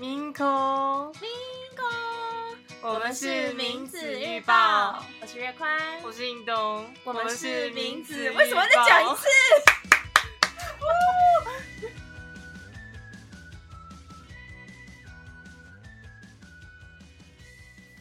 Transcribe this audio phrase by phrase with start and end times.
[0.00, 0.46] 明空，
[1.20, 1.28] 明
[1.76, 8.30] 空，我们是名字预报，我是月宽，我是印东，我们是名字。
[8.30, 9.26] 为什么再讲一次？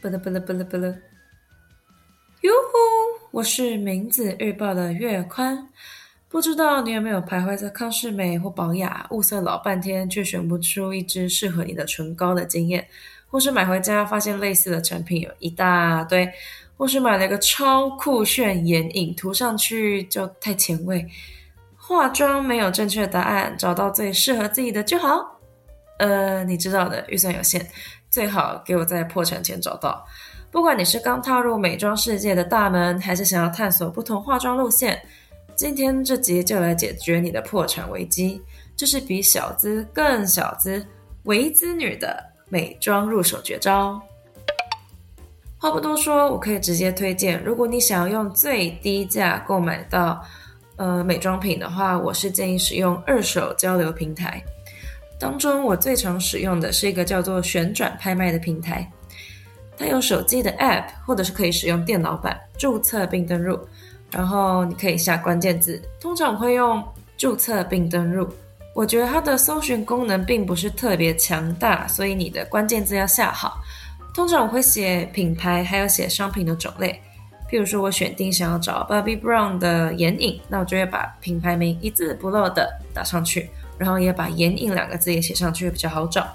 [0.02, 0.88] 不了不了不了不了！
[2.40, 3.28] 哟呼！
[3.32, 5.68] 我是名字日报的月宽，
[6.30, 12.88] 不知道你有没有徘徊在康士美或宝雅物色老半天，却选不出一支适合你的唇膏的经验，
[13.28, 16.32] 或是买回家发现类似的产品有一大堆，
[16.78, 21.04] 或是买了一个超酷炫眼影，涂上去就太前卫。
[21.76, 25.40] 化妆没有正确答案，找到最适合自己的就好。
[25.98, 27.68] 呃，你知道的，预算有限。
[28.12, 30.06] 最好给我在破产前找到。
[30.52, 35.02] 不管你是刚踏入美妆世界的大门，还是想要探索不同化妆路线，
[35.60, 38.42] 今天这集就来解决你的破产危机。
[38.78, 40.88] 这是比小资更小资、
[41.24, 44.02] 微资女的美妆入手绝招。
[45.58, 47.44] 话不多说，我可以直接推荐。
[47.44, 50.26] 如果你想要用最低价购买到
[50.78, 54.42] 呃美妆品的话，我是建议使用二手交流平台。
[55.20, 58.90] 当中我最常使用的是一个叫做旋转拍卖的平台，
[59.76, 63.60] 它有手机的 App，或者是可以使用电脑版注册并登入，
[64.12, 65.82] 然后你可以下关键字。
[66.00, 66.84] 通常会用
[67.18, 68.28] 注册并登入，
[68.74, 73.60] 我觉得它的搜寻功能并不是特别强大，所以你的关键字要下好。
[74.14, 77.02] 通常我会写品牌，还有写商品的种类。
[77.50, 83.50] 譬如说我选定想要找 Bobbi Brown 的眼影，那我就会把品牌名一字不漏的打上去。
[83.78, 86.28] 然后也把“眼影”两个字也写上去，比较好找。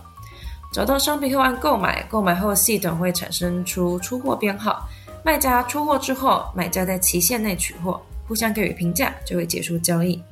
[0.73, 4.89] 找到商品后按购买，购买后系统会产生出出货编号，
[5.25, 10.23] 卖家出货之后，买家在期限内取货，互相给予评价，就会结束交易。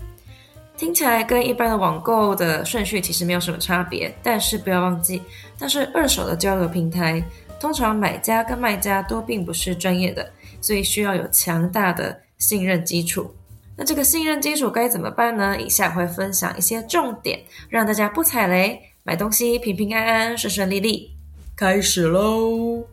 [0.76, 5.22] 听起来跟一般的网购的顺序其实没有什么差别，但是不要忘记，
[5.58, 7.22] 但是二手的交流平台，
[7.58, 13.34] 通常买家跟卖家都并不是专业的，所以需要有强大的信任基础。
[13.74, 15.58] 那这个信任基础该怎么办呢？
[15.58, 21.10] 以下会分享一些重点，让大家不踩雷，买东西平平安安、顺顺利利。
[21.56, 22.84] 开始喽！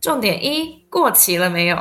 [0.00, 1.78] 重点一：过期了没有？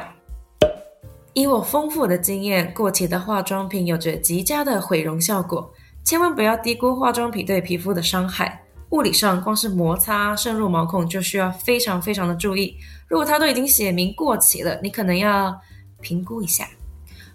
[1.33, 5.71] 以我丰富的经验，过期的化妆品有着极佳的毁容效果，
[6.03, 8.63] 千万不要低估化妆品对皮肤的伤害。
[8.89, 12.75] 物理上，光是摩擦渗入毛孔就需要非常非常的注意。
[13.07, 15.55] 如果它都已经写明过期了，你可能要。
[15.99, 16.69] 评估一下，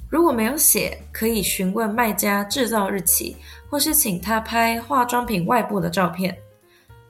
[0.08, 3.36] 如果没有写，可以询问卖家制造日期，
[3.68, 6.38] 或是请他拍化妆品外部的照片。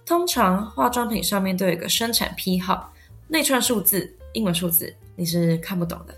[0.07, 2.91] 通常化妆品上面都有一个生产批号，
[3.33, 6.15] 那串数字，英文数字你是看不懂的。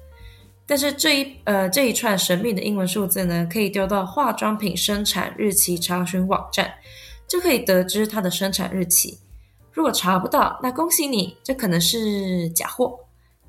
[0.67, 6.75] 但是这一呃这一串神秘的英文数字呢，可以丢到化妆品生产日期查询网站，
[7.29, 9.17] 就可以得知它的生产日期。
[9.71, 12.99] 如果查不到，那恭喜你，这可能是假货，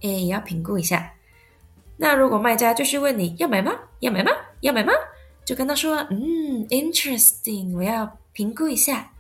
[0.03, 1.11] 哎，也要评估一下。
[1.97, 3.73] 那如果卖家继续问你要买吗？
[4.01, 4.31] 要买吗？
[4.61, 4.93] 要买吗？
[5.43, 9.11] 就跟他说：“嗯，interesting，我要评估一下。”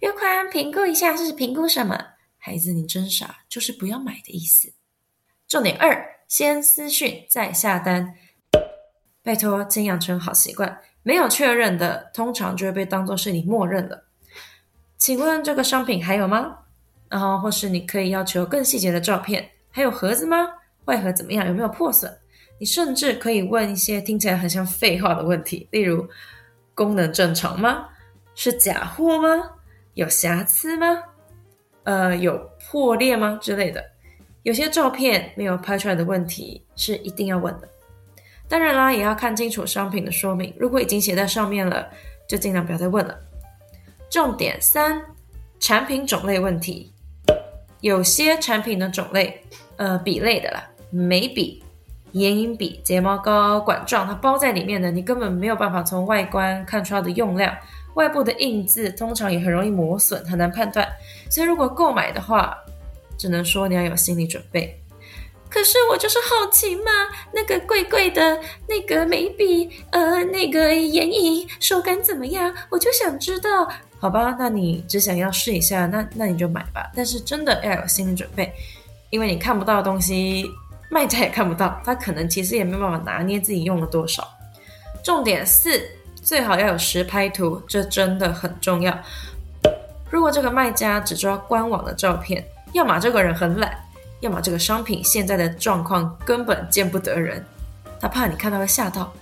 [0.00, 1.96] 月宽评估一下是评估什么？
[2.40, 4.72] 孩子，你真傻，就是不要买的意思。
[5.46, 8.14] 重点二：先私讯再下单。
[9.22, 14.06] 拜托，请养成好习惯，没有确认的，通常就会被当做是你默认了。
[14.96, 16.56] 请问这个商品还有吗？
[17.10, 20.48] 然后或是你可以要求更细节的照片，还有盒子吗？
[20.86, 21.46] 外盒怎么样？
[21.46, 22.18] 有没有破损？
[22.58, 26.08] 你甚至可以问一些听起来很像废话的问题，例如：
[26.74, 27.88] 功能正常吗？
[28.34, 29.50] 是假货吗？
[29.94, 30.86] 有瑕疵吗？
[31.84, 32.38] 呃，有
[32.70, 33.38] 破裂吗？
[33.40, 33.84] 之类的。
[34.42, 37.68] 有些照片没有拍出来的问题是一定要问的。
[38.48, 40.52] 当然啦，也要看清楚商品的说明。
[40.58, 41.88] 如果已经写在上面了，
[42.26, 43.16] 就尽量不要再问了。
[44.08, 45.00] 重点三：
[45.60, 46.92] 产品种类问题。
[47.80, 49.40] 有些产品的种类，
[49.76, 50.66] 呃，笔类的啦。
[50.90, 51.62] 眉笔、
[52.12, 57.54] 眼影笔、睫毛膏、管状，它包在里面的，你根本没有办法从外观看出它的用量。
[57.94, 60.88] 外部的印字通常也很容易磨损，很难判断。
[61.28, 62.56] 所以如果购买的话，
[63.18, 64.80] 只能说你要有心理准备。
[65.48, 66.90] 可是我就是好奇嘛，
[67.32, 72.54] 那个贵贵的那个眉笔，呃，那个眼影手感怎么样？
[72.68, 73.68] 我就想知道。
[73.98, 76.90] 好吧，那你只想要试一下，那那你就买吧。
[76.94, 78.52] 但是真的要有心理准备，
[79.10, 80.50] 因为你看不到的东西。
[80.92, 84.28] 卖家也看不到，他可能其实也没办法拿捏自己用了多少。
[85.04, 85.80] 重点四，
[86.22, 88.96] 最好要有实拍图，这真的很重要。
[90.10, 93.72] 如果这个卖家只抓官网的照片，要么这个人很懒，
[94.20, 97.44] 要么这个商品现在的状况根本见不得人。
[98.00, 99.12] 他怕你看到会吓到。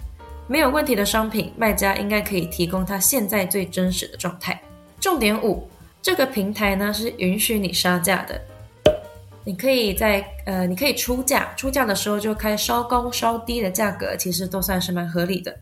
[0.47, 4.59] 没有问题的商品，卖家应该可以提供他现在最真实的状态。
[4.99, 5.69] 重点五，
[6.01, 8.41] 这个平台呢是允许你杀价的。
[9.45, 15.55] 你可以在呃，你可以出价，出价的时候就开稍高稍低的价格，其实都算是蛮合理的。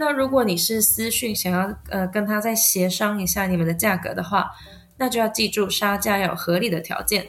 [0.00, 4.50] 那如果你是私讯想要呃跟他再协商一下你们的价格的话，
[4.96, 7.26] 那就要记住杀价要有合理的条件。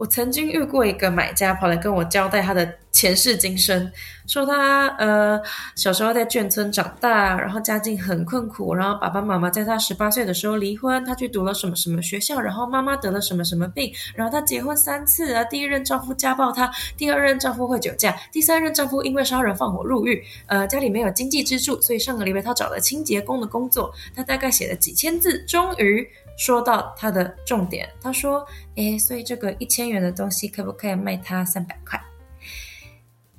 [0.00, 3.92] 我曾经遇过一个买家跑来跟我交代他的前世今生，
[4.26, 5.38] 说他呃
[5.76, 26.08] 小时候在眷村长大，然后家境很困苦，然后爸爸妈妈在他十八岁的时候离婚，他去读了什么什么学校，然后妈妈得了什么什么病，然后他结婚三次啊，第一任丈夫家暴他，第二任丈夫会酒驾，第三任丈夫因为杀人放火入狱，呃家里没有经济支柱，所以上个礼拜他找了清洁工的工作，他大概写了几千字，终于。
[26.36, 28.46] 说到他的重点，他说
[28.76, 32.00] ：“诶，所以这个一千元的东西可不可以卖他三百块？”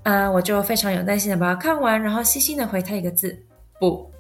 [0.04, 3.38] 啊，我就非常有耐心的把它看完，然后细心的回他一个字
[3.80, 4.12] ：“不。”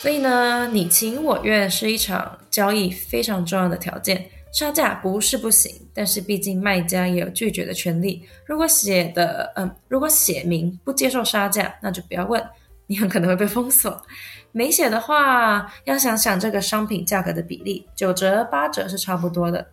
[0.00, 4.30] 所以呢，你情我愿是一场交易非常重要的条件。
[4.50, 8.26] 杀价不是不行，但是毕竟卖家也有拒绝的权利。
[8.46, 12.42] 如果写的嗯，如果写明不接受杀价，那就不要问，
[12.88, 14.02] 你很可能会被封锁。
[14.50, 19.68] 没写的话，要想想这个商品价格的比例，九折八折是差不多的。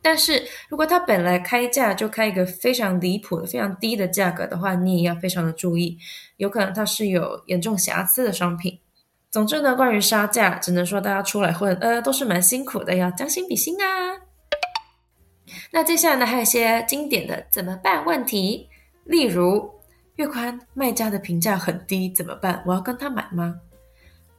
[0.00, 5.98] 但是如果他本来开价就开一个非常离谱的、非常低的价格的话，你也要非常的注意，
[6.36, 8.78] 有可能它是有严重瑕疵的商品。
[9.32, 14.20] 总之呢，关于杀价，只能说大家出来混，呃，都是蛮辛苦的，要将心比心啊。
[15.72, 18.68] 那接下来呢，还有一些经典的怎么办问题，
[19.04, 19.68] 例如
[20.16, 22.62] 月宽卖家的评价很低，怎么办？
[22.66, 23.54] 我要跟他买吗？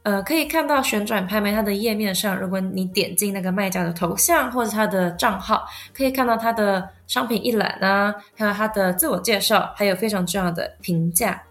[0.04, 11.42] 呃，可以看到旋转拍卖它的页面上，如果你点进那个卖家的头像或者他的账号，可以看到他的商品一览啊，还有他的自我介绍，还有非常重要的评价。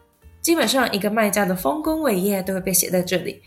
[0.42, 3.42] 基本上一个卖家的丰功伟业都会被写在这里。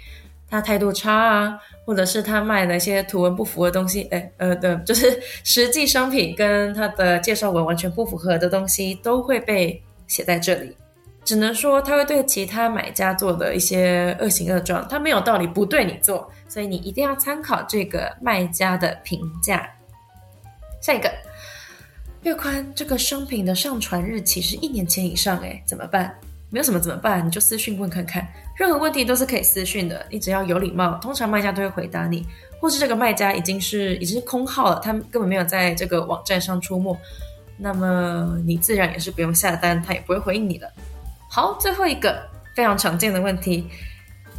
[0.48, 9.80] 他态度差啊，或者是他卖的一些图文不符的东西，哎，呃的，就是 实际商品跟他的介绍文完全不符合的东西，都会被
[10.10, 10.76] 写在这里。
[11.22, 19.68] 只能说他会对其他买家做的一些恶行恶状，他没有道理不对你做，所以你一定要参考这个卖家的评价。
[20.80, 21.12] 下一个，
[22.22, 26.12] 月宽这个商品的上传日期是一年前以上，哎，怎么办？
[26.48, 27.24] 没有什么怎么办？
[27.24, 32.26] 你就私讯问看看，任何问题都是可以私讯的，你只要有礼貌，通常卖家都会回答你，
[32.58, 36.96] 或是这个卖家已经是已经是空号了，他根本没有在这个网站上出没，
[37.62, 40.72] 那么你自然也是不用下单，他也不会回应你的。
[41.28, 42.26] 好，最后一个
[42.56, 43.68] 非常常见的问题，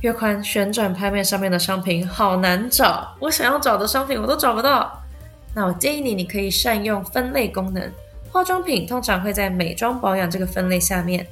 [0.02, 5.00] 月宽旋转拍卖上面的商品好难找，我想要找的商品我都找不到。
[5.54, 7.92] 那我建议你，你可以善用分类功能，
[8.32, 11.26] 化妆品通常会在美妆保养这个分类下面，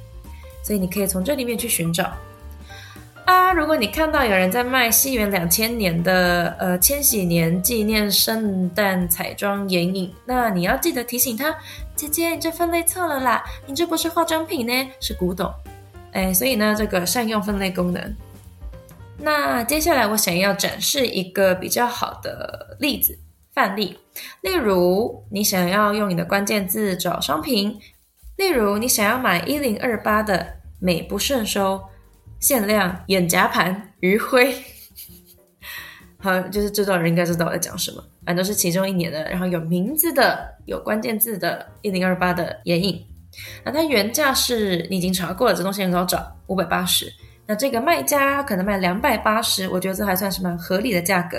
[0.62, 2.12] 所以你可以从这里面去寻找。
[3.30, 11.54] 啊，如果你看到有人在卖西元两千年的呃千禧年纪念圣诞彩妆眼影，那你要记得提醒他。
[11.94, 13.40] 姐姐，你这分类错了啦！
[13.66, 15.48] 你这不是化妆品呢，是古董。
[16.10, 18.16] 哎，所以呢，这个善用分类功能。
[19.16, 23.16] 那接下来我想要展示一个比较好的例子
[23.54, 23.96] 范例，
[24.40, 27.78] 例如你想要用你的关键字找商品，
[28.38, 30.44] 例如你想要买一零二八的
[30.80, 31.80] 美不胜收
[32.40, 34.52] 限量眼夹盘余晖。
[36.18, 43.02] 好，就是知道人应该知道我在讲什么，反正是其中一年的，然后有名字的、有关键字的，一零二八的眼影。
[43.64, 47.10] 那它原价是你已经查过了，这东西很好找，五百八十。
[47.46, 51.38] 那这个卖家可能卖两百八十，我觉得这还算是蛮合理的价格。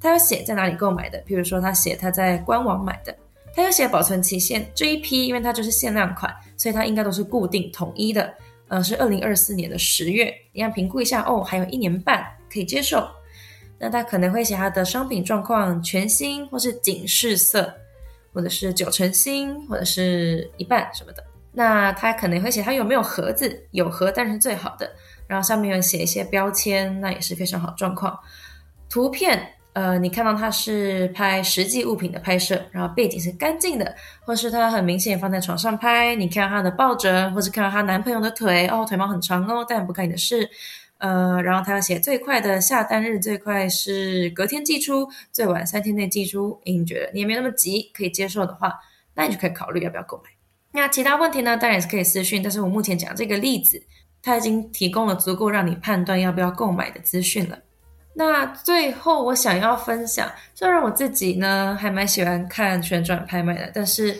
[0.00, 3.14] 他要写在哪里购买的，比如说他写他在官网买的，
[3.54, 8.32] 他要写保存期限，这一批因为它就是限量款，所以它应该都是固定统一的。
[8.68, 13.08] 呃，是二零二四年的十月，你要评估一下哦，还有一年半可以接受。
[13.78, 17.72] 那他可能会写他的商品状况全新，或是警示色，
[18.32, 21.24] 或者是九成新，或者是一半什么的。
[21.52, 24.90] 那他可能会写他有没有盒子，有盒但是最好的，
[25.26, 28.18] 然后上面有写一些标签，那也是非常好状况。
[28.88, 40.48] 图片，呃，你看到他是拍实际物品的拍摄，然后背景是干净的，或是他很明显放在床上拍，你看到他的抱枕，或是看到他男朋友的腿，哦，腿毛很长哦，但不干你的事。
[40.98, 46.60] 呃，然后他要写最快的下单日，最快是隔天寄出，最晚三天内寄出。
[46.64, 48.74] 你觉得你也没那么急，可以接受的话，
[49.14, 50.24] 那你就可以考虑要不要购买。
[50.72, 51.56] 那其他问题呢？
[51.56, 53.80] 当然也是可以私讯，但是我目前讲这个例子，
[54.20, 57.56] 它已经提供了足够让你判断要不要购买的资讯了。
[58.18, 64.18] 那最后我想要分享，虽然我自己呢还蛮喜欢看旋转拍卖的，但是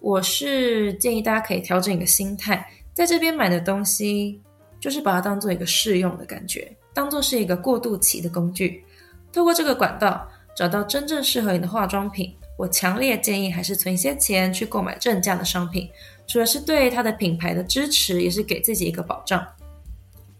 [0.00, 4.42] 我是建议大家可以调整一个心态，在这边买的东西。
[4.80, 8.84] 就是把它当做一个试用的感觉，当做是一个过渡期的工具。
[9.32, 15.90] 透过这个管道找到真正适合你的化妆品，我强烈建议还是存一些钱去购买正价的商品，
[16.28, 19.44] 除了是对它的品牌的支持，也是给自己一个保障。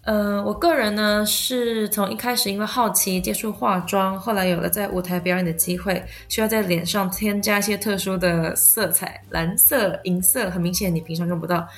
[0.09, 11.69] 呃，我个人呢是从一开始因为好奇接触化妆，后来有了在舞台表演的机会，需要在脸上添加一些特殊的色彩，蓝色、银色，很明显你平常用不到。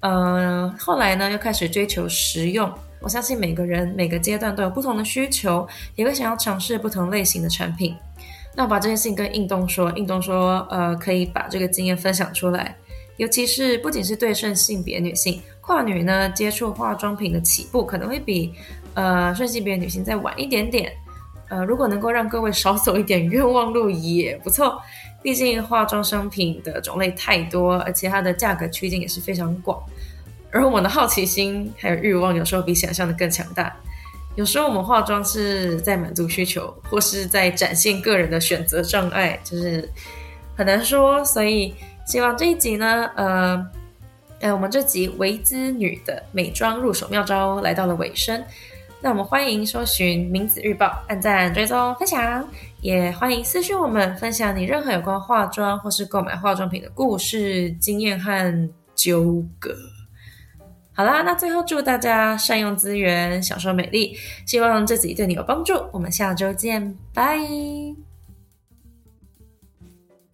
[0.00, 2.68] 呃，后来呢又开始追求实用。
[3.00, 7.96] 我相信每个人每个阶段都有不同的需求，也会想要尝试不同类型的产品。
[8.56, 12.74] 那我把这件事情跟印东说，印东说，呃，可以把这个经验分享出来，
[13.16, 15.40] 尤其是不仅是对顺性别女性。
[15.70, 18.52] 跨女呢，接触化妆品的起步可能会比
[18.94, 20.92] 呃顺性别女性再晚一点点。
[21.48, 24.82] 呃，如果能够让各位少走一点冤枉路也不错。
[25.22, 29.80] 毕竟化妆商品的种类太多，而且它的价格区间也是非常广。
[30.50, 33.72] 而我们的好奇心还有欲望，有时候比想象的更强大。
[34.34, 39.88] 有时候我们化妆是在满足需求，或是在展现个人的选择障碍，就是
[40.56, 41.24] 很难说。
[41.24, 41.72] 所以
[42.04, 43.70] 希望这一集呢，呃。
[44.40, 48.42] 呃，我们这集维兹女的美妆入手妙招来到了尾声，
[49.00, 52.48] 那我们欢迎搜寻名字日报，按赞、追踪、分享，
[52.80, 59.74] 也欢迎私讯我们分享你任何有关化妆或是购买化妆品的故事、经验和纠葛。
[60.92, 64.16] 好啦，那最后祝大家善用资源，享受美丽，
[64.46, 65.74] 希望这集对你有帮助。
[65.92, 68.09] 我们下周见，拜。